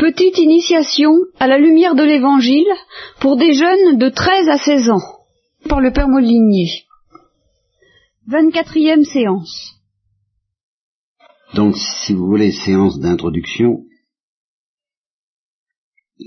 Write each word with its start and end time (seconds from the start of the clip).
Petite 0.00 0.38
initiation 0.38 1.12
à 1.38 1.46
la 1.46 1.58
lumière 1.58 1.94
de 1.94 2.02
l'Évangile 2.02 2.72
pour 3.20 3.36
des 3.36 3.52
jeunes 3.52 3.98
de 3.98 4.08
13 4.08 4.48
à 4.48 4.56
16 4.56 4.88
ans, 4.88 5.26
par 5.68 5.82
le 5.82 5.92
Père 5.92 6.08
Molinier. 6.08 6.86
24e 8.26 9.04
séance. 9.04 9.74
Donc, 11.52 11.76
si 11.76 12.14
vous 12.14 12.26
voulez, 12.26 12.50
séance 12.50 12.98
d'introduction, 12.98 13.84
euh, 16.18 16.24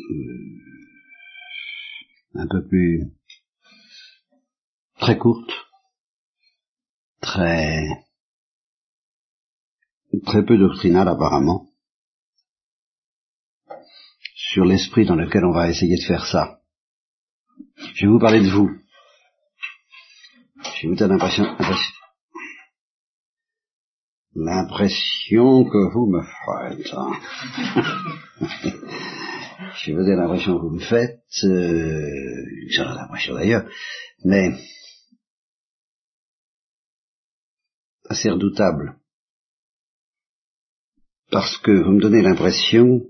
un 2.35 2.45
peu 2.47 2.67
plus 2.67 3.11
très 4.99 5.17
courte, 5.17 5.51
très 7.21 7.87
très 10.27 10.45
peu 10.45 10.59
doctrinale 10.59 11.07
apparemment, 11.07 11.72
sur 14.53 14.65
l'esprit 14.65 15.05
dans 15.05 15.15
lequel 15.15 15.45
on 15.45 15.51
va 15.51 15.67
essayer 15.67 15.97
de 15.97 16.05
faire 16.05 16.27
ça. 16.27 16.59
Je 17.95 18.05
vais 18.05 18.11
vous 18.11 18.19
parler 18.19 18.39
de 18.39 18.51
vous. 18.51 18.69
J'ai 20.75 20.87
vous 20.87 20.95
l'impression, 20.95 21.43
l'impression 24.35 25.65
que 25.65 25.91
vous 25.91 26.05
me 26.05 26.21
faites. 26.21 26.93
Hein. 26.93 27.19
Je 29.75 29.91
vous 29.91 30.07
l'impression 30.15 30.55
que 30.55 30.61
vous 30.61 30.75
me 30.75 30.79
faites, 30.79 31.23
euh, 31.45 32.77
l'impression 32.93 33.33
d'ailleurs, 33.33 33.67
mais 34.23 34.51
assez 38.07 38.29
redoutable. 38.29 38.99
Parce 41.31 41.57
que 41.57 41.71
vous 41.71 41.93
me 41.93 42.01
donnez 42.01 42.21
l'impression 42.21 43.01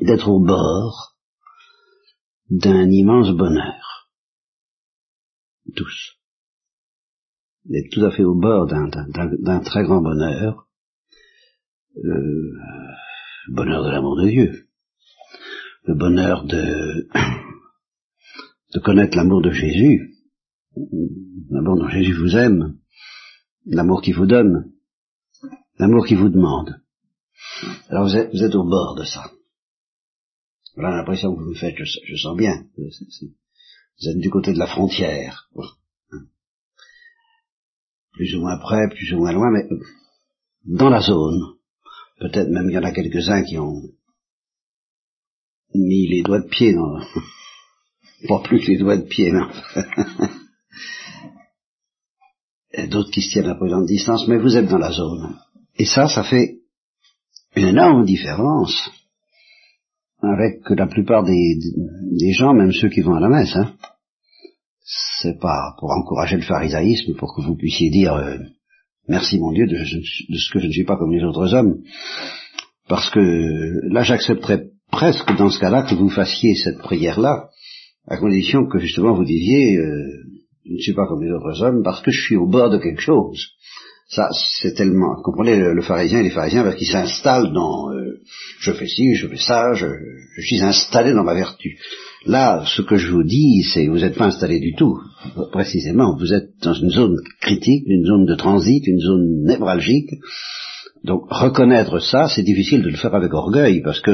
d'être 0.00 0.28
au 0.28 0.40
bord 0.40 1.16
d'un 2.50 2.90
immense 2.90 3.30
bonheur. 3.30 4.10
Tous. 5.74 6.18
D'être 7.64 7.90
tout 7.90 8.04
à 8.04 8.10
fait 8.10 8.24
au 8.24 8.34
bord 8.34 8.66
d'un 8.66 9.60
très 9.60 9.84
grand 9.84 10.02
bonheur. 10.02 10.68
Euh, 11.96 12.52
le 13.46 13.54
bonheur 13.54 13.84
de 13.84 13.90
l'amour 13.90 14.16
de 14.16 14.28
Dieu. 14.28 14.68
Le 15.84 15.94
bonheur 15.94 16.44
de, 16.46 17.08
connaître 18.80 19.16
l'amour 19.16 19.40
de 19.42 19.50
Jésus. 19.50 20.14
L'amour 21.50 21.78
dont 21.78 21.88
Jésus 21.88 22.14
vous 22.14 22.36
aime. 22.36 22.78
L'amour 23.66 24.02
qu'il 24.02 24.14
vous 24.14 24.26
donne. 24.26 24.72
L'amour 25.78 26.06
qu'il 26.06 26.18
vous 26.18 26.28
demande. 26.28 26.80
Alors 27.88 28.06
vous 28.06 28.42
êtes 28.42 28.54
au 28.54 28.64
bord 28.64 28.94
de 28.96 29.04
ça. 29.04 29.30
Voilà 30.76 30.96
l'impression 30.96 31.34
que 31.34 31.40
vous 31.40 31.50
me 31.50 31.54
faites, 31.54 31.76
je, 31.76 32.16
sens 32.16 32.36
bien. 32.36 32.66
Vous 32.76 34.08
êtes 34.08 34.18
du 34.18 34.30
côté 34.30 34.52
de 34.52 34.58
la 34.58 34.66
frontière. 34.66 35.48
Plus 38.12 38.34
ou 38.34 38.40
moins 38.40 38.58
près, 38.58 38.88
plus 38.88 39.12
ou 39.12 39.18
moins 39.18 39.32
loin, 39.32 39.50
mais 39.52 39.68
dans 40.64 40.88
la 40.88 41.00
zone. 41.00 41.56
Peut-être 42.18 42.48
même 42.48 42.70
il 42.70 42.74
y 42.74 42.78
en 42.78 42.84
a 42.84 42.92
quelques-uns 42.92 43.42
qui 43.44 43.58
ont 43.58 43.82
mis 45.74 46.08
les 46.08 46.22
doigts 46.22 46.40
de 46.40 46.48
pied 46.48 46.72
dans... 46.72 47.00
Pas 48.28 48.40
plus 48.40 48.60
que 48.60 48.68
les 48.68 48.78
doigts 48.78 48.96
de 48.96 49.06
pied, 49.06 49.32
non. 49.32 49.48
D'autres 52.88 53.10
qui 53.10 53.22
se 53.22 53.30
tiennent 53.30 53.50
à 53.50 53.54
présente 53.54 53.86
distance, 53.86 54.26
mais 54.26 54.38
vous 54.38 54.56
êtes 54.56 54.68
dans 54.68 54.78
la 54.78 54.92
zone. 54.92 55.38
Et 55.76 55.84
ça, 55.84 56.08
ça 56.08 56.24
fait 56.24 56.60
une 57.54 57.68
énorme 57.68 58.04
différence 58.04 58.90
avec 60.32 60.68
la 60.70 60.86
plupart 60.86 61.24
des, 61.24 62.32
gens, 62.32 62.54
même 62.54 62.72
ceux 62.72 62.88
qui 62.88 63.00
vont 63.00 63.14
à 63.14 63.20
la 63.20 63.28
messe. 63.28 63.54
Hein. 63.56 63.74
C'est 64.84 65.38
pas 65.40 65.74
pour 65.78 65.90
encourager 65.90 66.36
le 66.36 66.42
pharisaïsme, 66.42 67.14
pour 67.14 67.34
que 67.34 67.42
vous 67.42 67.56
puissiez 67.56 67.90
dire 67.90 68.14
euh, 68.14 68.36
merci 69.08 69.38
mon 69.38 69.52
Dieu 69.52 69.66
de, 69.66 69.76
de, 69.76 70.38
ce 70.38 70.52
que 70.52 70.60
je 70.60 70.66
ne 70.66 70.72
suis 70.72 70.84
pas 70.84 70.96
comme 70.96 71.12
les 71.12 71.24
autres 71.24 71.54
hommes, 71.54 71.78
parce 72.88 73.10
que 73.10 73.92
là 73.92 74.02
j'accepterais 74.02 74.66
presque 74.90 75.34
dans 75.36 75.48
ce 75.48 75.58
cas-là 75.58 75.84
que 75.84 75.94
vous 75.94 76.10
fassiez 76.10 76.54
cette 76.54 76.78
prière-là, 76.78 77.48
à 78.06 78.18
condition 78.18 78.66
que 78.66 78.78
justement 78.78 79.14
vous 79.14 79.24
disiez 79.24 79.78
euh, 79.78 80.24
je 80.66 80.72
ne 80.72 80.78
suis 80.78 80.94
pas 80.94 81.06
comme 81.06 81.22
les 81.22 81.30
autres 81.30 81.62
hommes 81.62 81.82
parce 81.82 82.02
que 82.02 82.10
je 82.10 82.20
suis 82.20 82.36
au 82.36 82.46
bord 82.46 82.70
de 82.70 82.78
quelque 82.78 83.00
chose. 83.00 83.50
Ça, 84.08 84.28
c'est 84.60 84.74
tellement, 84.74 85.16
comprenez 85.22 85.56
le, 85.56 85.82
pharisien 85.82 86.20
et 86.20 86.24
les 86.24 86.30
pharisiens 86.30 86.62
parce 86.62 86.76
qu'ils 86.76 86.90
s'installent 86.90 87.52
dans 87.52 87.90
euh, 87.90 88.20
je 88.60 88.72
fais 88.72 88.86
ci, 88.86 89.14
je 89.14 89.26
fais 89.28 89.38
ça, 89.38 89.72
je, 89.74 89.86
suis 90.42 90.60
installé 90.62 91.12
dans 91.12 91.24
ma 91.24 91.34
vertu. 91.34 91.78
Là, 92.26 92.64
ce 92.66 92.82
que 92.82 92.96
je 92.96 93.10
vous 93.10 93.24
dis, 93.24 93.62
c'est 93.72 93.86
vous 93.86 93.98
n'êtes 93.98 94.16
pas 94.16 94.26
installé 94.26 94.60
du 94.60 94.74
tout, 94.74 94.98
précisément. 95.52 96.16
Vous 96.18 96.32
êtes 96.32 96.50
dans 96.62 96.74
une 96.74 96.90
zone 96.90 97.16
critique, 97.40 97.84
une 97.86 98.04
zone 98.04 98.26
de 98.26 98.34
transit, 98.34 98.86
une 98.86 99.00
zone 99.00 99.44
névralgique. 99.44 100.10
Donc 101.02 101.24
reconnaître 101.30 101.98
ça, 101.98 102.28
c'est 102.28 102.42
difficile 102.42 102.82
de 102.82 102.88
le 102.88 102.96
faire 102.96 103.14
avec 103.14 103.32
orgueil 103.32 103.82
parce 103.82 104.00
que 104.00 104.12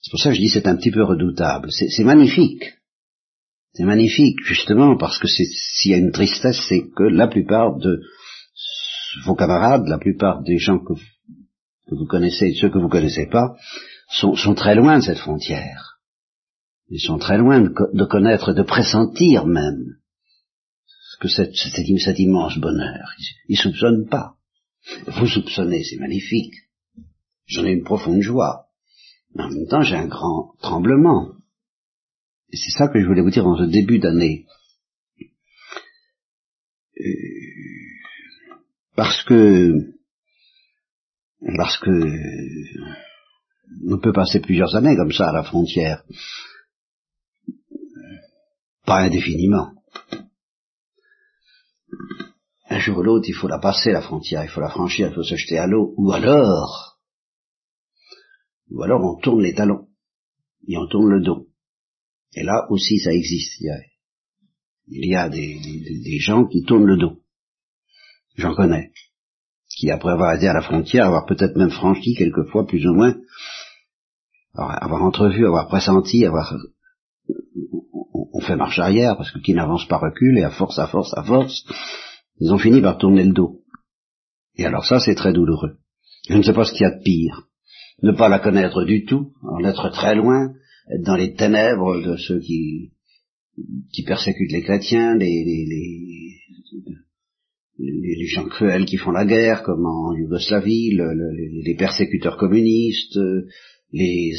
c'est 0.00 0.10
pour 0.10 0.20
ça 0.20 0.30
que 0.30 0.36
je 0.36 0.40
dis 0.40 0.48
c'est 0.48 0.68
un 0.68 0.76
petit 0.76 0.92
peu 0.92 1.02
redoutable. 1.02 1.70
C'est 1.70 2.04
magnifique. 2.04 2.77
C'est 3.78 3.84
magnifique, 3.84 4.40
justement, 4.42 4.96
parce 4.96 5.20
que 5.20 5.28
s'il 5.28 5.92
y 5.92 5.94
a 5.94 5.98
une 5.98 6.10
tristesse, 6.10 6.66
c'est 6.68 6.88
que 6.96 7.04
la 7.04 7.28
plupart 7.28 7.76
de 7.76 8.00
vos 9.24 9.36
camarades, 9.36 9.86
la 9.86 9.98
plupart 9.98 10.42
des 10.42 10.58
gens 10.58 10.80
que, 10.80 10.94
vous 11.92 12.06
connaissez 12.06 12.46
et 12.46 12.54
ceux 12.54 12.70
que 12.70 12.78
vous 12.78 12.88
connaissez 12.88 13.26
pas, 13.26 13.54
sont, 14.10 14.34
très 14.56 14.74
loin 14.74 14.98
de 14.98 15.04
cette 15.04 15.18
frontière. 15.18 16.00
Ils 16.88 16.98
sont 16.98 17.18
très 17.18 17.38
loin 17.38 17.60
de, 17.60 18.04
connaître, 18.04 18.52
de 18.52 18.64
pressentir 18.64 19.46
même 19.46 19.98
que 21.20 21.28
cet, 21.28 21.54
cet, 21.54 22.18
immense 22.18 22.58
bonheur. 22.58 23.14
Ils, 23.46 23.52
ne 23.52 23.62
soupçonnent 23.62 24.08
pas. 24.08 24.34
Vous 25.06 25.28
soupçonnez, 25.28 25.84
c'est 25.84 26.00
magnifique. 26.00 26.54
J'en 27.46 27.64
ai 27.64 27.70
une 27.70 27.84
profonde 27.84 28.22
joie. 28.22 28.66
Mais 29.36 29.44
en 29.44 29.50
même 29.50 29.68
temps, 29.68 29.82
j'ai 29.82 29.94
un 29.94 30.08
grand 30.08 30.54
tremblement. 30.62 31.37
Et 32.50 32.56
c'est 32.56 32.78
ça 32.78 32.88
que 32.88 33.00
je 33.00 33.06
voulais 33.06 33.22
vous 33.22 33.30
dire 33.30 33.46
en 33.46 33.56
ce 33.56 33.64
début 33.64 33.98
d'année. 33.98 34.46
Euh, 36.98 37.04
parce 38.96 39.22
que, 39.24 39.72
parce 41.56 41.78
que, 41.78 41.90
on 43.88 43.98
peut 43.98 44.12
passer 44.12 44.40
plusieurs 44.40 44.74
années 44.74 44.96
comme 44.96 45.12
ça 45.12 45.28
à 45.28 45.32
la 45.32 45.44
frontière. 45.44 46.02
Pas 48.84 49.02
indéfiniment. 49.02 49.72
Un 52.70 52.78
jour 52.80 52.98
ou 52.98 53.02
l'autre, 53.02 53.26
il 53.28 53.34
faut 53.34 53.48
la 53.48 53.58
passer, 53.58 53.92
la 53.92 54.02
frontière, 54.02 54.44
il 54.44 54.50
faut 54.50 54.60
la 54.60 54.70
franchir, 54.70 55.08
il 55.08 55.14
faut 55.14 55.22
se 55.22 55.36
jeter 55.36 55.58
à 55.58 55.66
l'eau, 55.66 55.94
ou 55.96 56.12
alors, 56.12 56.98
ou 58.70 58.82
alors 58.82 59.02
on 59.02 59.20
tourne 59.20 59.42
les 59.42 59.54
talons, 59.54 59.88
et 60.66 60.76
on 60.76 60.86
tourne 60.86 61.10
le 61.10 61.20
dos. 61.20 61.47
Et 62.34 62.42
là 62.42 62.66
aussi, 62.70 62.98
ça 62.98 63.12
existe. 63.12 63.60
Il 64.86 65.06
y 65.06 65.14
a, 65.14 65.28
des, 65.28 66.18
gens 66.18 66.46
qui 66.46 66.62
tournent 66.62 66.86
le 66.86 66.96
dos. 66.96 67.20
J'en 68.36 68.54
connais. 68.54 68.92
Qui, 69.70 69.90
après 69.90 70.12
avoir 70.12 70.34
été 70.34 70.48
à 70.48 70.54
la 70.54 70.62
frontière, 70.62 71.06
avoir 71.06 71.26
peut-être 71.26 71.56
même 71.56 71.70
franchi 71.70 72.14
quelquefois, 72.14 72.66
plus 72.66 72.86
ou 72.86 72.94
moins, 72.94 73.16
avoir, 74.54 75.02
entrevu, 75.02 75.46
avoir 75.46 75.68
pressenti, 75.68 76.24
avoir... 76.24 76.54
On 78.32 78.40
fait 78.40 78.56
marche 78.56 78.78
arrière, 78.78 79.16
parce 79.16 79.30
que 79.30 79.38
qui 79.38 79.54
n'avance 79.54 79.86
pas 79.86 79.98
recule, 79.98 80.38
et 80.38 80.44
à 80.44 80.50
force, 80.50 80.78
à 80.78 80.86
force, 80.86 81.12
à 81.16 81.22
force, 81.22 81.64
ils 82.40 82.52
ont 82.52 82.58
fini 82.58 82.80
par 82.80 82.98
tourner 82.98 83.24
le 83.24 83.32
dos. 83.32 83.62
Et 84.56 84.64
alors 84.64 84.84
ça, 84.84 85.00
c'est 85.00 85.14
très 85.14 85.32
douloureux. 85.32 85.78
Je 86.28 86.36
ne 86.36 86.42
sais 86.42 86.52
pas 86.52 86.64
ce 86.64 86.72
qu'il 86.72 86.82
y 86.82 86.84
a 86.84 86.96
de 86.96 87.02
pire. 87.02 87.48
Ne 88.02 88.12
pas 88.12 88.28
la 88.28 88.38
connaître 88.38 88.84
du 88.84 89.04
tout, 89.04 89.32
en 89.42 89.64
être 89.64 89.88
très 89.90 90.14
loin, 90.14 90.52
dans 91.04 91.16
les 91.16 91.34
ténèbres 91.34 92.00
de 92.00 92.16
ceux 92.16 92.40
qui, 92.40 92.92
qui 93.92 94.02
persécutent 94.04 94.52
les 94.52 94.62
chrétiens, 94.62 95.14
les, 95.16 95.44
les, 95.44 95.66
les, 97.78 98.16
les, 98.18 98.26
gens 98.26 98.46
cruels 98.46 98.84
qui 98.84 98.96
font 98.96 99.10
la 99.10 99.24
guerre, 99.24 99.62
comme 99.62 99.86
en 99.86 100.14
Yougoslavie, 100.14 100.90
le, 100.94 101.12
les 101.64 101.74
persécuteurs 101.76 102.36
communistes, 102.36 103.18
les, 103.92 104.32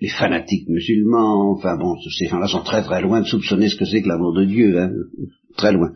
les 0.00 0.08
fanatiques 0.08 0.68
musulmans, 0.68 1.52
enfin 1.52 1.76
bon, 1.76 1.96
ces 2.18 2.26
gens-là 2.26 2.48
sont 2.48 2.62
très 2.62 2.82
très 2.82 3.02
loin 3.02 3.20
de 3.20 3.26
soupçonner 3.26 3.68
ce 3.68 3.76
que 3.76 3.84
c'est 3.84 4.02
que 4.02 4.08
l'amour 4.08 4.34
de 4.34 4.44
Dieu, 4.44 4.78
hein, 4.78 4.92
très 5.56 5.72
loin. 5.72 5.92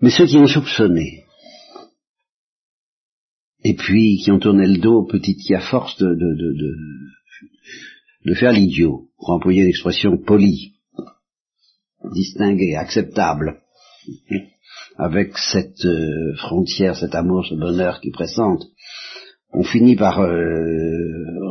Mais 0.00 0.10
ceux 0.10 0.26
qui 0.26 0.36
ont 0.36 0.46
soupçonné, 0.46 1.24
et 3.64 3.74
puis 3.74 4.18
qui 4.22 4.30
ont 4.30 4.38
tourné 4.38 4.66
le 4.66 4.78
dos 4.78 5.04
petit 5.06 5.36
qui 5.36 5.54
à 5.54 5.60
force 5.60 5.98
de, 5.98 6.06
de, 6.06 6.14
de, 6.14 6.52
de 6.52 6.74
de 8.26 8.34
faire 8.34 8.52
l'idiot, 8.52 9.08
pour 9.18 9.30
employer 9.30 9.64
l'expression 9.64 10.18
polie, 10.18 10.74
distinguée, 12.12 12.74
acceptable, 12.74 13.62
avec 14.98 15.38
cette 15.38 15.84
euh, 15.84 16.34
frontière, 16.36 16.96
cet 16.96 17.14
amour, 17.14 17.46
ce 17.46 17.54
bonheur 17.54 18.00
qui 18.00 18.10
pressente, 18.10 18.64
on 19.52 19.62
finit 19.62 19.96
par 19.96 20.18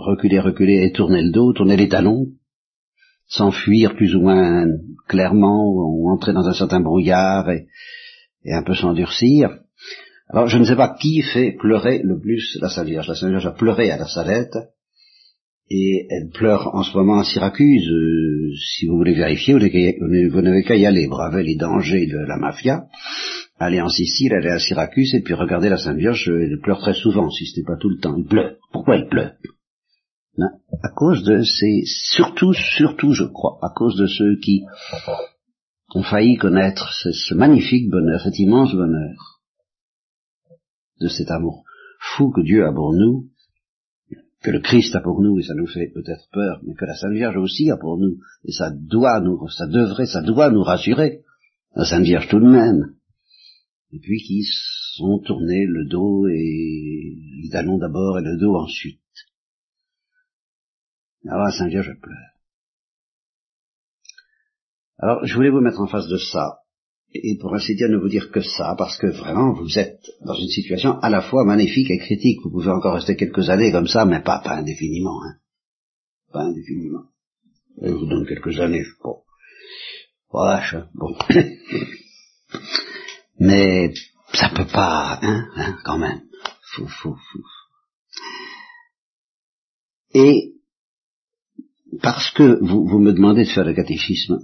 reculer, 0.05 0.39
reculer 0.39 0.85
et 0.85 0.91
tourner 0.91 1.23
le 1.23 1.31
dos, 1.31 1.53
tourner 1.53 1.77
les 1.77 1.89
talons, 1.89 2.27
s'enfuir 3.27 3.95
plus 3.95 4.15
ou 4.15 4.21
moins 4.21 4.67
clairement, 5.07 5.65
ou 5.65 6.11
entrer 6.11 6.33
dans 6.33 6.47
un 6.47 6.53
certain 6.53 6.81
brouillard 6.81 7.49
et, 7.49 7.67
et 8.43 8.53
un 8.53 8.63
peu 8.63 8.75
s'endurcir. 8.75 9.57
Alors 10.29 10.47
je 10.47 10.57
ne 10.57 10.65
sais 10.65 10.75
pas 10.75 10.95
qui 10.99 11.21
fait 11.21 11.55
pleurer 11.57 12.01
le 12.03 12.19
plus 12.19 12.57
la 12.61 12.69
Sainte 12.69 12.87
Vierge. 12.87 13.07
La 13.07 13.15
Sainte 13.15 13.29
Vierge 13.29 13.47
a 13.47 13.51
pleuré 13.51 13.91
à 13.91 13.97
la 13.97 14.07
Salette, 14.07 14.57
et 15.69 16.07
elle 16.09 16.29
pleure 16.29 16.73
en 16.75 16.83
ce 16.83 16.95
moment 16.95 17.19
à 17.19 17.23
Syracuse. 17.23 17.89
Euh, 17.89 18.51
si 18.55 18.87
vous 18.87 18.97
voulez 18.97 19.13
vérifier, 19.13 19.53
vous 19.53 20.41
n'avez 20.41 20.63
qu'à 20.63 20.75
y 20.75 20.85
aller, 20.85 21.07
braver 21.07 21.43
les 21.43 21.55
dangers 21.55 22.07
de 22.07 22.17
la 22.17 22.37
mafia, 22.37 22.85
aller 23.57 23.81
en 23.81 23.89
Sicile, 23.89 24.33
aller 24.33 24.49
à 24.49 24.59
Syracuse, 24.59 25.15
et 25.15 25.21
puis 25.21 25.33
regarder 25.33 25.69
la 25.69 25.77
Sainte 25.77 25.97
Vierge, 25.97 26.29
elle 26.29 26.59
pleure 26.61 26.79
très 26.79 26.93
souvent, 26.93 27.29
si 27.29 27.45
ce 27.45 27.59
n'est 27.59 27.65
pas 27.65 27.77
tout 27.77 27.89
le 27.89 27.97
temps. 27.97 28.15
Elle 28.17 28.25
pleure. 28.25 28.55
Pourquoi 28.71 28.95
elle 28.95 29.07
pleure? 29.07 29.33
À 30.83 30.89
cause 30.95 31.23
de 31.23 31.41
ces... 31.43 31.83
Surtout, 31.85 32.53
surtout, 32.53 33.13
je 33.13 33.23
crois, 33.23 33.57
à 33.61 33.69
cause 33.73 33.95
de 33.95 34.05
ceux 34.05 34.37
qui 34.37 34.63
ont 35.95 36.03
failli 36.03 36.35
connaître 36.35 36.91
ce 36.93 37.33
magnifique 37.33 37.89
bonheur, 37.89 38.19
cet 38.21 38.37
immense 38.37 38.73
bonheur 38.73 39.39
de 40.99 41.07
cet 41.07 41.31
amour 41.31 41.63
fou 41.99 42.31
que 42.31 42.41
Dieu 42.41 42.65
a 42.65 42.73
pour 42.73 42.93
nous, 42.93 43.29
que 44.45 44.51
le 44.51 44.59
Christ 44.59 44.95
a 44.95 45.01
pour 45.01 45.21
nous, 45.21 45.39
et 45.39 45.43
ça 45.43 45.55
nous 45.55 45.65
fait 45.65 45.91
peut-être 45.91 46.29
peur, 46.31 46.61
mais 46.63 46.75
que 46.75 46.85
la 46.85 46.95
Sainte 46.95 47.13
Vierge 47.13 47.35
aussi 47.37 47.71
a 47.71 47.77
pour 47.77 47.97
nous, 47.97 48.19
et 48.43 48.51
ça 48.51 48.69
doit 48.69 49.19
nous, 49.19 49.49
ça 49.49 49.65
devrait, 49.65 50.05
ça 50.05 50.21
doit 50.21 50.51
nous 50.51 50.61
rassurer, 50.61 51.23
la 51.75 51.83
Sainte 51.83 52.03
Vierge 52.03 52.27
tout 52.29 52.39
de 52.39 52.47
même. 52.47 52.95
Et 53.91 53.99
puis 53.99 54.21
qui 54.21 54.43
sont 54.97 55.19
tournés 55.25 55.65
le 55.65 55.87
dos 55.87 56.27
et 56.27 57.15
les 57.41 57.49
talons 57.49 57.79
d'abord 57.79 58.19
et 58.19 58.21
le 58.21 58.37
dos 58.37 58.55
ensuite. 58.55 59.01
Alors 61.27 61.45
la 61.45 61.51
Sainte 61.51 61.69
Vierge 61.69 61.99
pleure. 61.99 62.33
Alors 64.99 65.25
je 65.25 65.33
voulais 65.33 65.49
vous 65.49 65.61
mettre 65.61 65.81
en 65.81 65.87
face 65.87 66.07
de 66.07 66.17
ça, 66.17 66.59
et 67.23 67.37
pour 67.37 67.53
ainsi 67.53 67.75
dire 67.75 67.89
ne 67.89 67.97
vous 67.97 68.09
dire 68.09 68.31
que 68.31 68.41
ça, 68.41 68.75
parce 68.77 68.97
que 68.97 69.07
vraiment 69.07 69.53
vous 69.53 69.79
êtes 69.79 70.01
dans 70.25 70.35
une 70.35 70.49
situation 70.49 70.99
à 70.99 71.09
la 71.09 71.21
fois 71.21 71.45
magnifique 71.45 71.89
et 71.89 71.97
critique. 71.97 72.39
Vous 72.43 72.51
pouvez 72.51 72.71
encore 72.71 72.95
rester 72.95 73.15
quelques 73.15 73.49
années 73.49 73.71
comme 73.71 73.87
ça, 73.87 74.05
mais 74.05 74.21
pas, 74.21 74.39
pas 74.39 74.57
indéfiniment. 74.57 75.23
Hein. 75.23 75.35
Pas 76.31 76.43
indéfiniment. 76.43 77.05
je 77.81 77.91
vous 77.91 78.05
donne 78.05 78.27
quelques 78.27 78.59
années, 78.59 78.83
je 78.83 78.91
bon. 79.03 79.21
Vache, 80.33 80.73
hein, 80.73 80.89
bon. 80.93 81.15
mais 83.39 83.93
ça 84.33 84.49
peut 84.49 84.67
pas, 84.67 85.19
hein, 85.21 85.47
hein 85.55 85.77
quand 85.85 85.97
même. 85.97 86.21
Fou, 86.73 86.87
fou, 86.87 87.15
fou. 87.15 87.39
Et 90.13 90.55
parce 92.01 92.31
que 92.31 92.59
vous, 92.61 92.85
vous 92.85 92.99
me 92.99 93.13
demandez 93.13 93.45
de 93.45 93.49
faire 93.49 93.65
le 93.65 93.73
catéchisme, 93.73 94.39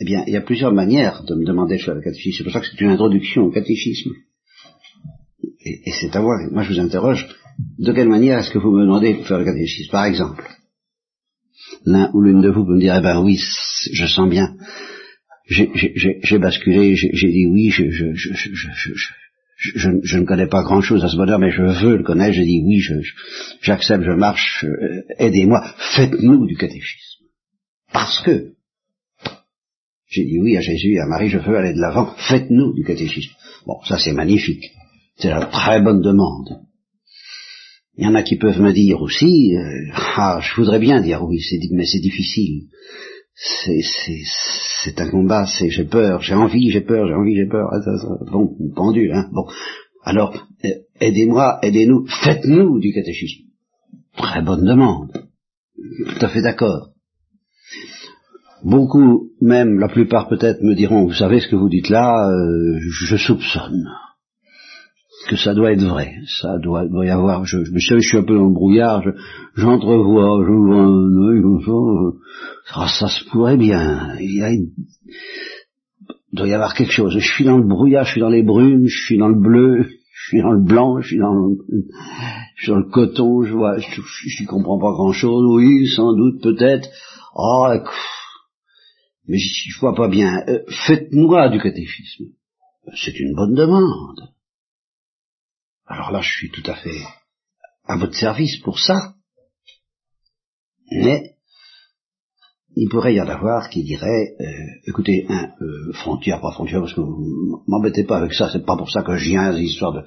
eh 0.00 0.04
bien, 0.04 0.24
il 0.26 0.32
y 0.32 0.36
a 0.36 0.40
plusieurs 0.40 0.72
manières 0.72 1.24
de 1.24 1.34
me 1.34 1.44
demander 1.44 1.76
de 1.76 1.82
faire 1.82 1.94
le 1.94 2.02
catéchisme. 2.02 2.38
C'est 2.38 2.44
pour 2.44 2.52
ça 2.52 2.60
que 2.60 2.66
c'est 2.66 2.80
une 2.80 2.90
introduction 2.90 3.42
au 3.42 3.50
catéchisme. 3.50 4.12
Et, 5.64 5.90
c'est 5.92 6.14
à 6.14 6.20
voir. 6.20 6.38
Moi, 6.52 6.62
je 6.62 6.72
vous 6.72 6.80
interroge. 6.80 7.26
De 7.78 7.92
quelle 7.92 8.08
manière 8.08 8.38
est-ce 8.38 8.50
que 8.50 8.58
vous 8.58 8.70
me 8.70 8.82
demandez 8.82 9.14
de 9.14 9.22
faire 9.24 9.38
le 9.38 9.44
catéchisme 9.44 9.90
Par 9.90 10.04
exemple, 10.04 10.44
l'un 11.84 12.10
ou 12.14 12.22
l'une 12.22 12.40
de 12.40 12.50
vous 12.50 12.64
peut 12.64 12.74
me 12.74 12.80
dire, 12.80 12.96
eh 12.96 13.02
ben 13.02 13.20
oui, 13.20 13.40
je 13.92 14.06
sens 14.06 14.28
bien. 14.28 14.54
J'ai 15.48 16.38
basculé, 16.38 16.94
j'ai 16.94 17.32
dit 17.32 17.46
oui, 17.46 17.70
je, 17.70 17.90
je, 17.90 18.12
je, 18.14 18.30
je, 19.74 20.18
ne 20.18 20.24
connais 20.24 20.46
pas 20.46 20.62
grand-chose 20.62 21.04
à 21.04 21.08
ce 21.08 21.16
bonheur, 21.16 21.40
mais 21.40 21.50
je 21.50 21.62
veux 21.62 21.96
le 21.96 22.04
connaître. 22.04 22.34
Je 22.34 22.42
dis 22.42 22.62
oui, 22.64 22.80
j'accepte, 23.60 24.04
je, 24.04 24.12
marche, 24.12 24.64
euh, 24.64 25.02
aidez-moi, 25.18 25.74
faites-nous 25.96 26.46
du 26.46 26.56
catéchisme. 26.56 27.24
Parce 27.92 28.22
que 28.22 28.52
j'ai 30.08 30.24
dit 30.24 30.38
oui 30.40 30.56
à 30.56 30.60
Jésus 30.60 30.94
et 30.94 31.00
à 31.00 31.06
Marie, 31.06 31.28
je 31.28 31.38
veux 31.38 31.56
aller 31.56 31.74
de 31.74 31.80
l'avant, 31.80 32.14
faites-nous 32.28 32.74
du 32.74 32.84
catéchisme. 32.84 33.32
Bon, 33.66 33.78
ça 33.86 33.98
c'est 33.98 34.12
magnifique. 34.12 34.72
C'est 35.16 35.28
la 35.28 35.46
très 35.46 35.82
bonne 35.82 36.00
demande. 36.00 36.60
Il 37.96 38.04
y 38.04 38.06
en 38.06 38.14
a 38.14 38.22
qui 38.22 38.36
peuvent 38.36 38.60
me 38.60 38.72
dire 38.72 39.02
aussi, 39.02 39.56
euh, 39.56 39.92
ah, 40.16 40.40
je 40.40 40.54
voudrais 40.54 40.78
bien 40.78 41.00
dire 41.00 41.22
oui, 41.24 41.40
mais 41.72 41.84
c'est 41.84 42.00
difficile. 42.00 42.68
C'est 43.34 45.00
un 45.00 45.10
combat, 45.10 45.46
c'est 45.46 45.68
j'ai 45.68 45.84
peur, 45.84 46.22
j'ai 46.22 46.34
envie, 46.34 46.70
j'ai 46.70 46.80
peur, 46.80 47.06
j'ai 47.06 47.14
envie, 47.14 47.36
j'ai 47.36 47.46
peur. 47.46 47.68
Ah, 47.72 47.78
bon, 48.30 48.56
pendu, 48.74 49.10
hein. 49.12 49.28
Bon, 49.32 49.46
alors 50.04 50.46
euh, 50.64 50.68
aidez-moi, 51.00 51.58
aidez-nous, 51.62 52.06
faites-nous 52.06 52.78
du 52.78 52.92
catéchisme. 52.92 53.42
Très 54.16 54.42
bonne 54.42 54.64
demande. 54.64 55.12
Tout 55.76 56.24
à 56.24 56.28
fait 56.28 56.42
d'accord. 56.42 56.90
Beaucoup, 58.64 59.30
même 59.40 59.78
la 59.78 59.88
plupart 59.88 60.28
peut-être, 60.28 60.62
me 60.62 60.74
diront, 60.74 61.06
vous 61.06 61.14
savez 61.14 61.40
ce 61.40 61.48
que 61.48 61.56
vous 61.56 61.68
dites 61.68 61.88
là, 61.88 62.28
euh, 62.28 62.78
je 62.80 63.16
soupçonne 63.16 63.84
que 65.28 65.36
ça 65.36 65.54
doit 65.54 65.72
être 65.72 65.84
vrai, 65.84 66.14
ça 66.40 66.58
doit, 66.58 66.84
y 67.04 67.10
avoir, 67.10 67.44
je, 67.44 67.58
je, 67.64 67.72
je 67.76 67.98
suis 67.98 68.16
un 68.16 68.22
peu 68.22 68.34
dans 68.34 68.46
le 68.46 68.54
brouillard, 68.54 69.02
j'entrevois, 69.54 70.42
je, 70.44 70.52
vois 70.52 70.76
un 70.76 71.28
œil 71.28 71.42
comme 71.42 71.60
ça, 71.60 72.82
euh, 72.82 72.86
ça, 72.86 73.08
se 73.08 73.28
pourrait 73.28 73.58
bien, 73.58 74.16
il 74.20 74.36
y 74.36 74.42
a 74.42 74.50
doit 76.32 76.48
y 76.48 76.54
avoir 76.54 76.74
quelque 76.74 76.92
chose, 76.92 77.14
je 77.18 77.26
suis 77.26 77.44
dans 77.44 77.58
le 77.58 77.66
brouillard, 77.66 78.04
je 78.04 78.12
suis 78.12 78.20
dans 78.20 78.28
les 78.30 78.42
brumes, 78.42 78.86
je 78.86 79.04
suis 79.04 79.18
dans 79.18 79.28
le 79.28 79.40
bleu, 79.40 79.86
je 80.12 80.28
suis 80.28 80.42
dans 80.42 80.52
le 80.52 80.62
blanc, 80.62 81.00
je 81.00 81.08
suis 81.08 81.18
dans 81.18 81.32
le, 81.32 81.56
je 82.56 82.62
suis 82.62 82.72
dans 82.72 82.78
le 82.78 82.90
coton, 82.90 83.42
je 83.42 83.52
vois, 83.52 83.78
je, 83.78 84.00
je, 84.02 84.46
comprends 84.46 84.78
pas 84.78 84.92
grand 84.92 85.12
chose, 85.12 85.44
oui, 85.56 85.86
sans 85.88 86.14
doute, 86.14 86.42
peut-être, 86.42 86.88
oh, 87.34 87.66
mais 89.28 89.38
je 89.38 89.78
vois 89.78 89.94
pas 89.94 90.08
bien. 90.08 90.42
Euh, 90.48 90.64
faites-moi 90.86 91.48
du 91.50 91.60
catéchisme. 91.60 92.26
C'est 92.94 93.18
une 93.20 93.34
bonne 93.34 93.54
demande. 93.54 94.32
Alors 95.86 96.10
là, 96.10 96.20
je 96.20 96.30
suis 96.30 96.50
tout 96.50 96.68
à 96.70 96.74
fait 96.74 97.02
à 97.84 97.96
votre 97.96 98.14
service 98.14 98.56
pour 98.58 98.78
ça. 98.78 99.14
Mais 100.90 101.34
il 102.76 102.88
pourrait 102.88 103.14
y 103.14 103.20
en 103.20 103.28
avoir 103.28 103.68
qui 103.70 103.82
diraient, 103.82 104.34
euh, 104.40 104.44
écoutez, 104.86 105.26
un, 105.28 105.50
euh, 105.60 105.92
frontière, 105.94 106.40
pas 106.40 106.52
frontière, 106.52 106.80
parce 106.80 106.94
que 106.94 107.00
vous 107.00 107.62
m'embêtez 107.66 108.04
pas 108.04 108.18
avec 108.18 108.32
ça, 108.32 108.50
c'est 108.52 108.64
pas 108.64 108.76
pour 108.76 108.90
ça 108.90 109.02
que 109.02 109.16
je 109.16 109.24
viens 109.24 109.50
à 109.50 109.52
l'histoire 109.52 109.92
de, 109.92 110.02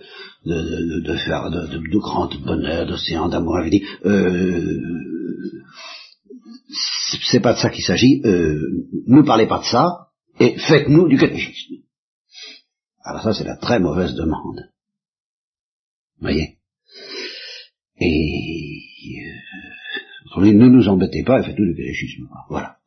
de, 0.46 1.02
de, 1.02 1.18
faire 1.18 1.50
de, 1.52 1.68
de, 1.68 1.78
de 1.78 1.98
grand 2.00 2.30
bonheur, 2.44 2.86
d'océan 2.88 3.28
d'amour, 3.28 3.58
euh, 4.06 4.80
c'est 7.32 7.40
pas 7.40 7.54
de 7.54 7.60
ça 7.60 7.70
qu'il 7.70 7.84
s'agit, 7.84 8.22
euh, 8.26 8.60
ne 9.08 9.22
parlez 9.22 9.48
pas 9.48 9.60
de 9.60 9.66
ça, 9.66 10.10
et 10.40 10.58
faites-nous 10.58 11.08
du 11.08 11.18
catéchisme. 11.18 11.76
Alors 13.04 13.24
ça, 13.24 13.34
c'est 13.34 13.46
la 13.46 13.56
très 13.56 13.80
mauvaise 13.80 14.14
demande. 14.16 14.70
Vous 16.20 16.28
voyez? 16.28 16.58
Et 18.00 18.82
euh, 20.38 20.42
ne 20.42 20.70
nous 20.70 20.88
embêtez 20.88 21.24
pas 21.24 21.40
et 21.40 21.44
faites-nous 21.44 21.74
du 21.74 21.76
catéchisme. 21.76 22.28
Voilà. 22.50 22.78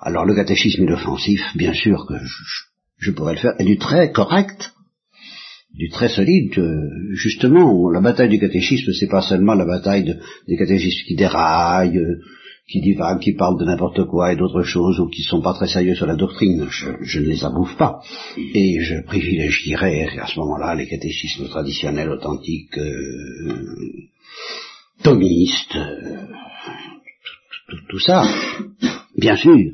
Alors 0.00 0.24
le 0.24 0.34
catéchisme 0.34 0.82
inoffensif, 0.82 1.40
bien 1.54 1.74
sûr 1.74 2.06
que 2.06 2.14
je, 2.98 3.10
pourrais 3.12 3.34
le 3.34 3.40
faire, 3.40 3.54
et 3.60 3.64
du 3.64 3.78
très 3.78 4.10
correct, 4.10 4.72
du 5.74 5.88
très 5.90 6.08
solide. 6.08 6.52
justement, 7.12 7.88
la 7.88 8.00
bataille 8.00 8.28
du 8.28 8.40
catéchisme, 8.40 8.92
c'est 8.92 9.08
pas 9.08 9.22
seulement 9.22 9.54
la 9.54 9.64
bataille 9.64 10.18
des 10.48 10.56
catéchistes 10.56 11.06
qui 11.06 11.14
déraillent, 11.14 12.00
qui 12.68 12.80
divaguent, 12.80 13.20
qui 13.20 13.32
parlent 13.32 13.58
de 13.58 13.64
n'importe 13.64 14.04
quoi 14.06 14.32
et 14.32 14.36
d'autres 14.36 14.62
choses, 14.62 15.00
ou 15.00 15.08
qui 15.08 15.22
sont 15.22 15.42
pas 15.42 15.54
très 15.54 15.66
sérieux 15.66 15.94
sur 15.94 16.06
la 16.06 16.16
doctrine, 16.16 16.66
je, 16.70 17.18
ne 17.18 17.26
les 17.26 17.44
approuve 17.44 17.76
pas. 17.76 18.00
Et 18.36 18.80
je 18.80 19.02
privilégierais 19.04 20.08
à 20.18 20.26
ce 20.26 20.38
moment-là 20.38 20.74
les 20.74 20.86
catéchismes 20.86 21.48
traditionnels, 21.48 22.10
authentiques, 22.10 22.78
euh, 22.78 23.76
thomistes, 25.02 25.76
euh, 25.76 26.26
tout, 27.88 27.98
ça, 27.98 28.24
bien 29.16 29.36
sûr. 29.36 29.72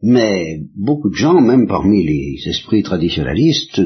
Mais 0.00 0.60
beaucoup 0.76 1.10
de 1.10 1.16
gens, 1.16 1.40
même 1.40 1.66
parmi 1.66 2.04
les 2.04 2.36
esprits 2.48 2.82
traditionnalistes, 2.82 3.80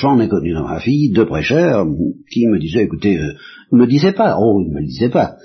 j'en 0.00 0.18
ai 0.18 0.28
connu 0.28 0.52
dans 0.52 0.66
ma 0.66 0.80
vie 0.80 1.10
deux 1.10 1.26
prêcheurs 1.26 1.86
qui 2.32 2.46
me 2.48 2.58
disaient, 2.58 2.84
écoutez, 2.84 3.18
euh, 3.18 3.34
ne 3.70 3.78
me 3.78 3.86
disaient 3.86 4.12
pas, 4.12 4.36
oh, 4.40 4.60
ils 4.60 4.70
ne 4.70 4.74
me 4.74 4.80
le 4.80 4.86
disaient 4.86 5.10
pas, 5.10 5.36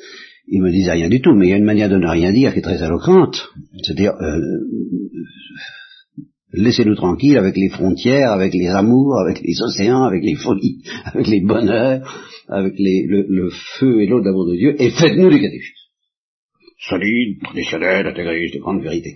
il 0.51 0.61
me 0.61 0.71
disait 0.71 0.91
rien 0.91 1.09
du 1.09 1.21
tout, 1.21 1.33
mais 1.35 1.47
il 1.47 1.49
y 1.49 1.53
a 1.53 1.57
une 1.57 1.63
manière 1.63 1.89
de 1.89 1.97
ne 1.97 2.07
rien 2.07 2.31
dire 2.31 2.53
qui 2.53 2.59
est 2.59 2.63
très 2.63 2.83
éloquente. 2.83 3.49
C'est-à-dire, 3.83 4.13
euh, 4.19 4.39
laissez-nous 6.53 6.95
tranquilles 6.95 7.37
avec 7.37 7.55
les 7.55 7.69
frontières, 7.69 8.31
avec 8.31 8.53
les 8.53 8.67
amours, 8.67 9.19
avec 9.19 9.41
les 9.41 9.61
océans, 9.61 10.03
avec 10.03 10.23
les 10.23 10.35
folies, 10.35 10.81
avec 11.05 11.27
les 11.27 11.41
bonheurs, 11.41 12.01
avec 12.47 12.73
le, 12.77 13.49
feu 13.79 14.01
et 14.01 14.07
l'eau 14.07 14.21
d'amour 14.21 14.47
de 14.47 14.55
Dieu, 14.55 14.75
et 14.81 14.89
faites-nous 14.89 15.29
du 15.29 15.39
catéchisme. 15.39 15.75
Solide, 16.79 17.41
traditionnel, 17.43 18.07
intégriste, 18.07 18.55
de 18.55 18.59
grande 18.59 18.81
vérité. 18.81 19.15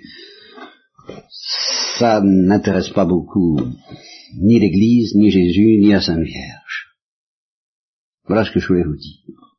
Ça 1.98 2.22
n'intéresse 2.22 2.90
pas 2.90 3.06
beaucoup 3.06 3.60
ni 4.40 4.60
l'Église, 4.60 5.16
ni 5.16 5.32
Jésus, 5.32 5.78
ni 5.80 5.92
la 5.92 6.02
Sainte 6.02 6.24
Vierge. 6.24 6.88
Voilà 8.26 8.46
ce 8.46 8.52
que 8.52 8.60
je 8.60 8.68
voulais 8.68 8.84
vous 8.84 8.96
dire. 8.96 9.53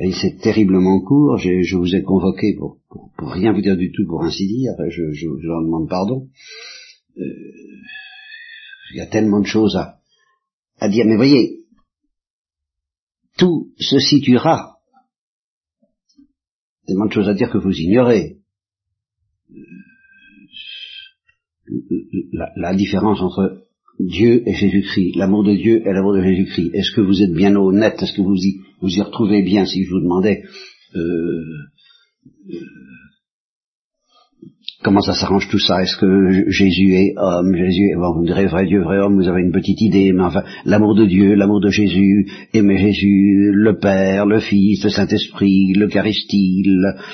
Et 0.00 0.12
c'est 0.12 0.38
terriblement 0.38 1.00
court, 1.00 1.38
je 1.38 1.76
vous 1.76 1.94
ai 1.94 2.02
convoqué 2.02 2.54
pour, 2.56 2.78
pour, 2.88 3.32
rien 3.32 3.52
vous 3.52 3.60
dire 3.60 3.76
du 3.76 3.90
tout, 3.90 4.06
pour 4.06 4.22
ainsi 4.22 4.46
dire, 4.46 4.72
je, 4.88 5.10
je, 5.12 5.26
leur 5.42 5.62
demande 5.62 5.88
pardon. 5.88 6.28
Euh, 7.16 7.22
il 8.92 8.96
y 8.96 9.00
a 9.00 9.06
tellement 9.06 9.40
de 9.40 9.46
choses 9.46 9.74
à, 9.74 9.98
à 10.78 10.88
dire, 10.88 11.04
mais 11.04 11.16
voyez, 11.16 11.64
tout 13.36 13.72
se 13.78 13.98
situera. 13.98 14.78
Tellement 16.86 17.06
de 17.06 17.12
choses 17.12 17.28
à 17.28 17.34
dire 17.34 17.50
que 17.50 17.58
vous 17.58 17.72
ignorez. 17.72 18.38
La, 22.32 22.52
la 22.56 22.74
différence 22.74 23.20
entre 23.20 23.67
Dieu 23.98 24.42
et 24.46 24.54
Jésus-Christ, 24.54 25.16
l'amour 25.16 25.44
de 25.44 25.54
Dieu 25.54 25.82
et 25.84 25.92
l'amour 25.92 26.14
de 26.14 26.22
Jésus-Christ. 26.22 26.70
Est-ce 26.74 26.92
que 26.94 27.00
vous 27.00 27.22
êtes 27.22 27.32
bien 27.32 27.54
honnête 27.56 28.00
Est-ce 28.00 28.14
que 28.14 28.22
vous 28.22 28.36
y, 28.36 28.60
vous 28.80 28.90
y 28.90 29.00
retrouvez 29.00 29.42
bien 29.42 29.64
Si 29.64 29.84
je 29.84 29.90
vous 29.90 30.00
demandais? 30.00 30.42
Euh, 30.94 31.00
euh, 32.50 32.60
comment 34.84 35.00
ça 35.00 35.14
s'arrange 35.14 35.48
tout 35.50 35.58
ça? 35.58 35.82
Est-ce 35.82 35.96
que 35.96 36.48
Jésus 36.48 36.94
est 36.94 37.14
homme? 37.16 37.54
Jésus 37.56 37.90
est, 37.90 37.96
bon, 37.96 38.14
vous 38.14 38.24
direz 38.24 38.46
vrai 38.46 38.66
Dieu, 38.66 38.82
vrai 38.82 38.98
homme, 38.98 39.16
vous 39.16 39.28
avez 39.28 39.42
une 39.42 39.50
petite 39.50 39.80
idée, 39.80 40.12
mais 40.12 40.22
enfin, 40.22 40.44
l'amour 40.64 40.94
de 40.94 41.04
Dieu, 41.04 41.34
l'amour 41.34 41.60
de 41.60 41.68
Jésus, 41.68 42.30
aimer 42.54 42.78
Jésus, 42.78 43.50
le 43.52 43.78
Père, 43.78 44.26
le 44.26 44.38
Fils, 44.38 44.84
le 44.84 44.90
Saint-Esprit, 44.90 45.72
l'Eucharistie, 45.74 46.62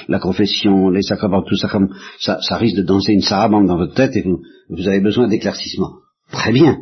la, 0.09 0.19
confession, 0.19 0.91
les 0.91 1.03
sacrements, 1.03 1.43
tout 1.43 1.57
ça, 1.57 1.69
comme 1.69 1.89
ça, 2.21 2.39
ça 2.43 2.59
risque 2.59 2.77
de 2.77 2.83
danser 2.83 3.13
une 3.13 3.23
sarabande 3.23 3.67
dans 3.67 3.79
votre 3.79 3.95
tête 3.95 4.15
et 4.17 4.23
vous, 4.23 4.43
vous 4.69 4.87
avez 4.87 5.01
besoin 5.01 5.29
d'éclaircissement. 5.29 6.04
Très 6.35 6.53
bien. 6.53 6.79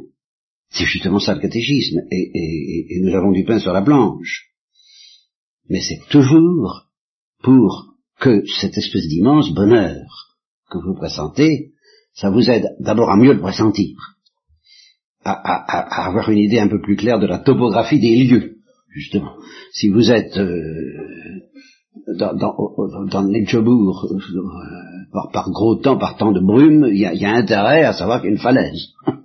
C'est 0.70 0.86
justement 0.86 1.18
ça 1.18 1.34
le 1.34 1.40
catéchisme. 1.40 2.00
Et, 2.10 3.00
nous 3.02 3.14
avons 3.14 3.32
du 3.32 3.44
pain 3.44 3.58
sur 3.58 3.72
la 3.72 3.82
planche. 3.82 4.48
Mais 5.68 5.80
c'est 5.80 6.00
toujours 6.10 6.88
pour 7.42 7.94
que 8.18 8.42
cette 8.60 8.76
espèce 8.78 9.06
d'immense 9.08 9.52
bonheur 9.52 10.36
que 10.70 10.78
vous 10.78 10.94
pressentez, 10.94 11.72
ça 12.14 12.30
vous 12.30 12.48
aide 12.48 12.66
d'abord 12.80 13.10
à 13.10 13.16
mieux 13.16 13.34
le 13.34 13.40
pressentir, 13.40 13.96
à, 15.24 16.06
avoir 16.06 16.30
une 16.30 16.38
idée 16.38 16.58
un 16.58 16.68
peu 16.68 16.80
plus 16.80 16.96
claire 16.96 17.18
de 17.18 17.26
la 17.26 17.38
topographie 17.38 18.00
des 18.00 18.16
lieux, 18.24 18.56
justement. 18.90 19.34
Si 19.72 19.88
vous 19.88 20.10
êtes 20.10 20.36
euh, 20.38 21.42
dans, 22.18 22.34
dans, 22.34 22.54
dans 23.06 23.24
euh, 23.24 23.92
par, 25.32 25.50
gros 25.50 25.76
temps, 25.76 25.98
par 25.98 26.16
temps 26.16 26.32
de 26.32 26.40
brume, 26.40 26.86
il 26.90 26.96
y 26.96 27.18
y 27.18 27.24
a 27.26 27.34
intérêt 27.34 27.84
à 27.84 27.92
savoir 27.92 28.20
qu'il 28.20 28.30
y 28.30 28.32
a 28.32 28.36
une 28.36 28.40
falaise. 28.40 28.88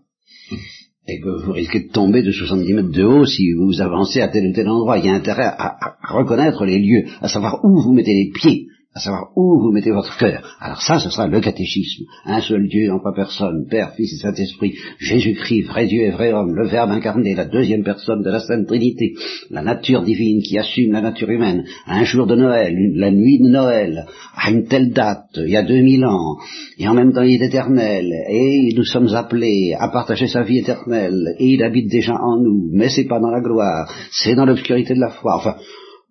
et 1.08 1.22
que 1.22 1.30
vous 1.30 1.54
risquez 1.54 1.82
de 1.82 1.92
tomber 1.92 2.22
de 2.22 2.32
70 2.32 2.74
mètres 2.74 2.92
de 2.92 3.04
haut 3.04 3.26
si 3.26 3.54
vous 3.54 3.82
avancez 3.82 4.22
à 4.22 4.28
tel 4.28 4.48
ou 4.48 4.54
tel 4.54 4.68
endroit. 4.68 4.98
Il 4.98 5.06
y 5.06 5.10
a 5.10 5.14
intérêt 5.14 5.46
à, 5.46 5.96
reconnaître 6.10 6.66
les 6.66 6.80
lieux, 6.80 7.06
à 7.22 7.30
savoir 7.30 7.64
où 7.64 7.82
vous 7.82 7.94
mettez 7.94 8.14
les 8.14 8.32
pieds, 8.32 8.68
à 8.98 9.00
savoir 9.00 9.30
où 9.36 9.60
vous 9.62 9.72
mettez 9.72 9.92
votre 9.92 10.18
cœur. 10.18 10.58
Alors 10.60 10.82
ça, 10.82 10.98
ce 10.98 11.12
sera 11.12 11.27
le 11.27 11.39
catéchisme. 11.39 12.06
Un 12.25 12.42
seul 12.42 12.68
Dieu 12.68 12.92
en 12.92 12.98
trois 12.98 13.13
personnes, 13.13 13.68
Père, 13.70 13.94
Fils 13.96 14.13
et 14.13 14.18
Saint-Esprit, 14.18 14.74
Jésus-Christ, 14.98 15.68
vrai 15.68 15.86
Dieu 15.86 16.01
et 16.01 16.10
vrai 16.10 16.34
homme, 16.34 16.56
le 16.56 16.68
Verbe 16.68 16.89
incarné, 16.89 17.36
la 17.36 17.46
deuxième 17.46 17.84
personne 17.84 18.24
de 18.24 18.32
la 18.32 18.39
Sainte 18.39 18.66
Trinité, 18.66 19.13
la 19.51 19.62
nature 19.62 20.01
divine 20.01 20.42
qui 20.42 20.58
assume 20.58 20.94
la 20.94 21.01
nature 21.01 21.30
humaine, 21.30 21.63
un 21.86 22.04
jour 22.06 22.25
de 22.25 22.36
Noël, 22.36 22.75
la 22.96 23.12
nuit 23.12 23.38
de 23.38 23.50
Noël, 23.50 24.08
à 24.36 24.50
une 24.50 24.66
telle 24.66 24.89
date, 24.89 25.30
il 25.36 25.51
y 25.51 25.58
a 25.58 25.63
2000 25.63 26.04
ans, 26.04 26.38
et 26.80 26.88
en 26.88 26.96
même 26.96 27.13
temps 27.13 27.22
il 27.22 27.39
est 27.39 27.46
éternel, 27.46 28.12
et 28.32 28.74
nous 28.75 28.84
sommes 28.84 29.13
appelés 29.13 29.75
à 29.77 29.89
partager 29.89 30.25
sa 30.25 30.42
vie 30.42 30.58
éternelle, 30.58 31.36
et 31.38 31.50
il 31.50 31.62
habite 31.62 31.92
déjà 31.92 32.16
en 32.16 32.38
nous, 32.42 32.72
mais 32.74 32.89
c'est 32.89 33.08
pas 33.08 33.20
dans 33.20 33.32
la 33.32 33.42
gloire, 33.42 33.94
c'est 34.12 34.34
dans 34.34 34.46
l'obscurité 34.46 34.96
de 34.96 35.01
la 35.01 35.12
foi. 35.12 35.36
Enfin, 35.36 35.56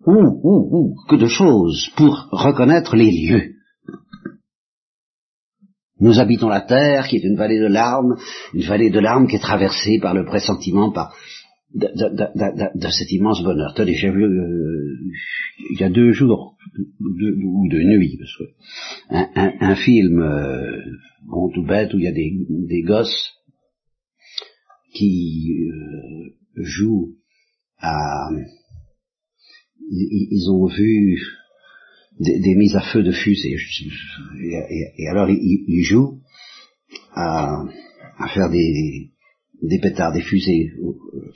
ou, 0.07 0.39
ou, 0.41 0.77
ou, 0.77 0.95
que 1.09 1.17
de 1.17 1.27
choses 1.27 1.89
pour 1.97 2.29
reconnaître 2.31 2.95
les 2.95 3.11
lieux. 3.11 3.53
Nous 5.99 6.19
habitons 6.19 6.47
la 6.47 6.61
terre, 6.61 7.07
qui 7.07 7.17
est 7.17 7.23
une 7.23 7.35
vallée 7.35 7.59
de 7.59 7.65
larmes, 7.65 8.15
une 8.53 8.63
vallée 8.63 8.89
de 8.89 8.99
larmes 8.99 9.27
qui 9.27 9.35
est 9.35 9.39
traversée 9.39 9.99
par 10.01 10.13
le 10.13 10.25
pressentiment, 10.25 10.91
par 10.91 11.13
de, 11.73 12.87
cet 12.89 13.11
immense 13.11 13.43
bonheur. 13.43 13.73
Tenez, 13.75 13.95
j'ai 13.95 14.11
vu 14.11 14.23
euh, 14.23 14.95
il 15.71 15.79
y 15.79 15.83
a 15.83 15.89
deux 15.89 16.11
jours 16.11 16.55
ou 16.99 17.67
deux 17.69 17.83
nuits, 17.83 18.17
parce 18.17 18.37
que 18.37 18.43
un, 19.59 19.75
film 19.75 20.21
euh, 20.21 20.83
bon 21.27 21.49
tout 21.49 21.65
bête 21.65 21.93
où 21.93 21.97
il 21.97 22.05
y 22.05 22.07
a 22.07 22.13
des, 22.13 22.31
des 22.49 22.83
gosses 22.83 23.33
qui 24.93 25.67
euh, 25.69 26.63
jouent 26.63 27.15
à 27.79 28.29
ils, 29.89 30.49
ont 30.49 30.65
vu 30.67 31.19
des, 32.19 32.55
mises 32.55 32.75
à 32.75 32.81
feu 32.81 33.03
de 33.03 33.11
fusées. 33.11 33.55
Et, 34.97 35.07
alors 35.09 35.29
ils, 35.29 35.83
jouent 35.83 36.19
à, 37.13 37.63
faire 38.33 38.49
des, 38.49 39.11
des 39.61 39.79
pétards, 39.79 40.13
des 40.13 40.21
fusées 40.21 40.71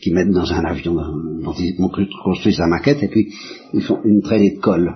qu'ils 0.02 0.14
mettent 0.14 0.32
dans 0.32 0.52
un 0.52 0.66
avion 0.66 0.96
dont 0.96 1.54
ils 1.54 1.76
construisent 2.24 2.60
la 2.60 2.68
maquette 2.68 3.04
et 3.04 3.08
puis 3.08 3.34
ils 3.74 3.84
font 3.84 4.02
une 4.04 4.22
traînée 4.22 4.52
de 4.52 4.60
colle 4.60 4.96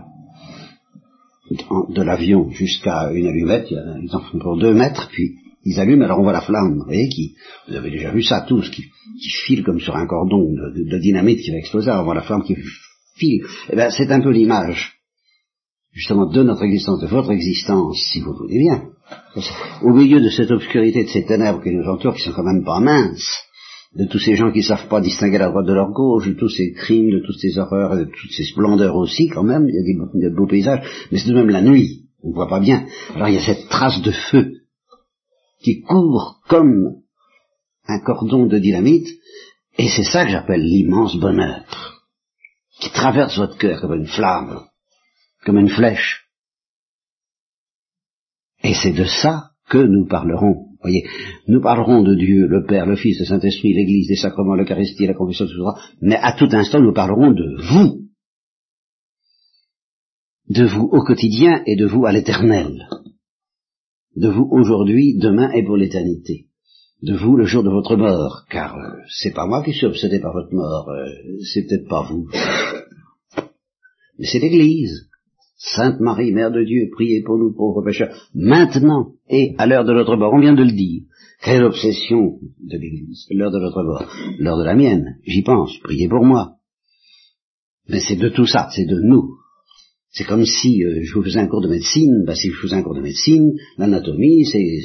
de 1.90 2.02
l'avion 2.02 2.50
jusqu'à 2.50 3.12
une 3.12 3.28
allumette, 3.28 3.72
ils 3.72 4.16
en 4.16 4.20
font 4.20 4.40
pour 4.40 4.58
deux 4.58 4.74
mètres, 4.74 5.10
puis 5.12 5.36
ils 5.64 5.80
allument, 5.80 6.06
alors 6.06 6.20
on 6.20 6.24
voit 6.24 6.34
la 6.34 6.42
flamme, 6.42 6.78
vous 6.78 6.86
voyez, 6.86 7.08
qui, 7.10 7.36
vous 7.68 7.76
avez 7.76 7.92
déjà 7.92 8.12
vu 8.12 8.24
ça 8.24 8.46
tous, 8.48 8.70
qui, 8.70 8.84
qui 9.22 9.30
file 9.46 9.64
comme 9.64 9.80
sur 9.80 9.96
un 9.96 10.08
cordon 10.08 10.52
de, 10.52 10.90
de 10.90 10.98
dynamite 11.00 11.42
qui 11.42 11.52
va 11.52 11.58
exploser, 11.58 11.90
alors 11.90 12.02
on 12.02 12.06
voit 12.06 12.16
la 12.16 12.24
flamme 12.24 12.44
qui 12.44 12.56
eh 13.22 13.76
bien, 13.76 13.90
c'est 13.90 14.12
un 14.12 14.22
peu 14.22 14.32
l'image, 14.32 14.94
justement, 15.92 16.26
de 16.26 16.44
notre 16.44 16.64
existence, 16.64 17.00
de 17.02 17.08
votre 17.08 17.32
existence, 17.32 17.98
si 18.12 18.20
vous 18.20 18.34
voulez 18.34 18.60
bien. 18.60 18.90
Au 19.82 19.94
milieu 19.94 20.20
de 20.20 20.30
cette 20.30 20.52
obscurité, 20.52 21.04
de 21.04 21.10
ces 21.10 21.26
ténèbres 21.26 21.62
qui 21.62 21.72
nous 21.72 21.88
entourent, 21.88 22.16
qui 22.16 22.24
sont 22.24 22.34
quand 22.34 22.44
même 22.44 22.66
pas 22.66 22.80
minces, 22.80 23.30
de 23.96 24.06
tous 24.06 24.20
ces 24.20 24.36
gens 24.36 24.52
qui 24.52 24.60
ne 24.60 24.64
savent 24.64 24.90
pas 24.90 25.00
distinguer 25.00 25.38
la 25.38 25.50
droite 25.50 25.66
de 25.66 25.74
leur 25.74 25.92
gauche, 25.92 26.28
de 26.28 26.34
tous 26.34 26.50
ces 26.50 26.74
crimes, 26.74 27.12
de 27.12 27.26
toutes 27.26 27.40
ces 27.40 27.58
horreurs, 27.58 27.96
de 27.96 28.04
toutes 28.04 28.32
ces 28.32 28.44
splendeurs 28.44 28.96
aussi, 28.98 29.30
quand 29.30 29.44
même, 29.44 29.68
il 29.70 29.76
y 29.76 29.80
a 29.80 29.84
des, 29.84 30.30
de 30.30 30.36
beaux 30.36 30.48
paysages, 30.48 30.86
mais 31.12 31.18
c'est 31.18 31.30
de 31.30 31.36
même 31.36 31.50
la 31.50 31.62
nuit, 31.62 32.10
on 32.22 32.30
ne 32.30 32.34
voit 32.34 32.50
pas 32.50 32.60
bien. 32.60 32.86
Alors 33.16 33.30
il 33.30 33.36
y 33.36 33.38
a 33.38 33.46
cette 33.46 33.70
trace 33.70 34.02
de 34.02 34.12
feu 34.12 34.52
qui 35.62 35.82
court 35.82 36.42
comme 36.50 36.96
un 37.88 38.00
cordon 38.00 38.48
de 38.48 38.60
dynamite, 38.60 39.08
et 39.78 39.88
c'est 39.88 40.04
ça 40.04 40.26
que 40.26 40.32
j'appelle 40.32 40.62
l'immense 40.62 41.16
bonheur 41.18 41.95
traverse 43.06 43.38
votre 43.38 43.58
cœur 43.58 43.82
comme 43.82 43.94
une 43.94 44.08
flamme, 44.08 44.62
comme 45.46 45.60
une 45.60 45.70
flèche. 45.70 46.26
Et 48.64 48.74
c'est 48.74 48.94
de 48.94 49.04
ça 49.04 49.52
que 49.70 49.78
nous 49.78 50.08
parlerons. 50.08 50.70
Voyez, 50.82 51.08
nous 51.48 51.62
parlerons 51.62 52.02
de 52.02 52.16
Dieu, 52.16 52.48
le 52.48 52.66
Père, 52.66 52.88
le 52.88 52.96
Fils, 52.96 53.20
le 53.20 53.26
Saint-Esprit, 53.26 53.74
l'Église, 53.74 54.10
les 54.10 54.16
sacrements, 54.16 54.56
l'Eucharistie, 54.56 55.06
la 55.06 55.14
confession, 55.14 55.46
etc. 55.46 55.60
Mais 56.02 56.16
à 56.16 56.34
tout 56.34 56.50
instant, 56.52 56.82
nous 56.82 56.94
parlerons 56.94 57.32
de 57.32 57.46
vous. 57.72 58.08
De 60.50 60.66
vous 60.66 60.90
au 60.92 61.04
quotidien 61.04 61.62
et 61.68 61.76
de 61.76 61.86
vous 61.86 62.06
à 62.06 62.12
l'éternel. 62.12 62.88
De 64.16 64.30
vous 64.30 64.48
aujourd'hui, 64.50 65.16
demain 65.18 65.52
et 65.52 65.64
pour 65.64 65.78
l'éternité 65.78 66.48
de 67.06 67.14
vous 67.14 67.36
le 67.36 67.46
jour 67.46 67.64
de 67.64 67.70
votre 67.70 67.96
mort, 67.96 68.46
car 68.50 68.78
euh, 68.78 69.02
c'est 69.10 69.34
pas 69.34 69.46
moi 69.46 69.64
qui 69.64 69.74
suis 69.74 69.86
obsédé 69.86 70.20
par 70.20 70.34
votre 70.34 70.54
mort, 70.54 70.90
euh, 70.90 71.06
c'est 71.54 71.68
peut-être 71.68 71.88
pas 71.88 72.04
vous, 72.04 72.28
mais 74.20 74.26
c'est 74.26 74.40
l'Église. 74.40 75.10
Sainte 75.58 76.00
Marie, 76.00 76.32
Mère 76.32 76.52
de 76.52 76.64
Dieu, 76.64 76.90
priez 76.92 77.22
pour 77.24 77.38
nous 77.38 77.54
pauvres 77.54 77.82
pécheurs, 77.84 78.30
maintenant 78.34 79.14
et 79.30 79.56
à 79.58 79.66
l'heure 79.66 79.86
de 79.86 79.94
notre 79.94 80.16
mort. 80.18 80.34
On 80.34 80.42
vient 80.42 80.54
de 80.54 80.64
le 80.64 80.72
dire. 80.72 81.04
Quelle 81.44 81.64
obsession 81.64 82.40
de 82.60 82.78
l'Église, 82.78 83.26
l'heure 83.30 83.52
de 83.52 83.60
notre 83.60 83.84
mort. 83.84 84.06
L'heure 84.40 84.58
de 84.58 84.64
la 84.64 84.76
mienne, 84.76 85.18
j'y 85.26 85.44
pense, 85.44 85.78
priez 85.80 86.08
pour 86.08 86.26
moi. 86.26 86.56
Mais 87.88 88.00
c'est 88.00 88.16
de 88.16 88.30
tout 88.30 88.48
ça, 88.48 88.70
c'est 88.76 88.86
de 88.86 89.00
nous. 89.00 89.36
C'est 90.12 90.24
comme 90.24 90.46
si 90.46 90.82
euh, 90.84 91.02
je 91.04 91.14
vous 91.14 91.24
faisais 91.24 91.40
un 91.40 91.48
cours 91.48 91.62
de 91.62 91.68
médecine, 91.68 92.24
bah, 92.26 92.36
si 92.36 92.50
je 92.50 92.56
faisais 92.56 92.78
un 92.78 92.84
cours 92.84 92.96
de 92.96 93.02
médecine, 93.02 93.52
l'anatomie, 93.78 94.46
c'est, 94.46 94.80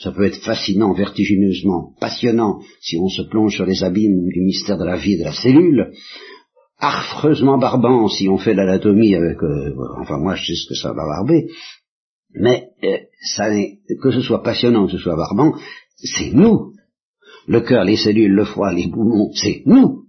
ça 0.00 0.10
peut 0.10 0.24
être 0.24 0.42
fascinant, 0.42 0.94
vertigineusement 0.94 1.92
passionnant, 2.00 2.60
si 2.80 2.96
on 2.96 3.08
se 3.08 3.22
plonge 3.22 3.54
sur 3.54 3.66
les 3.66 3.84
abîmes 3.84 4.26
du 4.28 4.40
mystère 4.40 4.78
de 4.78 4.86
la 4.86 4.96
vie 4.96 5.12
et 5.12 5.18
de 5.18 5.24
la 5.24 5.34
cellule, 5.34 5.92
affreusement 6.78 7.58
barbant 7.58 8.08
si 8.08 8.28
on 8.28 8.38
fait 8.38 8.54
l'anatomie 8.54 9.14
avec, 9.14 9.42
euh, 9.42 9.74
enfin 10.00 10.18
moi 10.18 10.34
je 10.36 10.44
sais 10.44 10.54
ce 10.54 10.68
que 10.68 10.74
ça 10.74 10.92
va 10.92 11.06
barber, 11.06 11.48
mais 12.34 12.68
euh, 12.84 12.98
ça 13.34 13.50
que 13.50 14.10
ce 14.10 14.20
soit 14.20 14.42
passionnant, 14.42 14.86
que 14.86 14.92
ce 14.92 14.98
soit 14.98 15.16
barbant, 15.16 15.54
c'est 15.96 16.32
nous. 16.32 16.72
Le 17.46 17.60
cœur, 17.62 17.84
les 17.84 17.96
cellules, 17.96 18.32
le 18.32 18.44
foie, 18.44 18.74
les 18.74 18.88
poumons, 18.88 19.32
c'est 19.32 19.62
nous. 19.64 20.04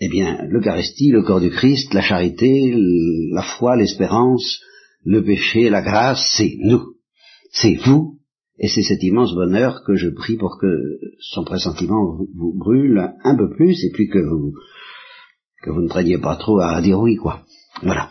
Eh 0.00 0.08
bien, 0.08 0.44
l'Eucharistie, 0.48 1.10
le 1.10 1.22
corps 1.22 1.40
du 1.40 1.50
Christ, 1.50 1.94
la 1.94 2.02
charité, 2.02 2.74
la 3.32 3.42
foi, 3.42 3.76
l'espérance, 3.76 4.60
le 5.04 5.24
péché, 5.24 5.70
la 5.70 5.82
grâce, 5.82 6.34
c'est 6.36 6.56
nous. 6.58 6.94
C'est 7.50 7.76
vous 7.86 8.18
Et 8.58 8.68
c'est 8.68 8.82
cet 8.82 9.02
immense 9.02 9.34
bonheur 9.34 9.82
que 9.86 9.94
je 9.94 10.08
prie 10.10 10.36
pour 10.36 10.58
que 10.60 10.98
son 11.20 11.44
pressentiment 11.44 12.16
vous, 12.16 12.28
vous 12.34 12.58
brûle 12.58 13.12
un 13.24 13.36
peu 13.36 13.50
plus 13.50 13.84
et 13.84 13.90
puis 13.92 14.08
que 14.08 14.18
vous 14.18 14.52
que 15.62 15.70
vous 15.70 15.80
ne 15.80 15.88
traîniez 15.88 16.18
pas 16.18 16.36
trop 16.36 16.60
à 16.60 16.80
dire 16.80 16.98
oui, 16.98 17.16
quoi. 17.16 17.40
Voilà. 17.82 18.10